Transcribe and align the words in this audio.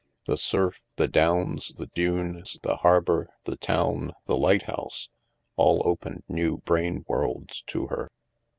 The 0.25 0.35
surf, 0.35 0.79
the 0.95 1.07
downs, 1.07 1.73
the 1.77 1.85
dunes, 1.85 2.57
the 2.63 2.77
harbor, 2.77 3.29
the 3.43 3.55
town, 3.55 4.13
the 4.25 4.35
lighthouse, 4.35 5.09
all 5.57 5.83
opened 5.85 6.23
new 6.27 6.57
brain 6.57 7.05
worlds 7.07 7.61
to 7.67 7.85
her. 7.85 8.09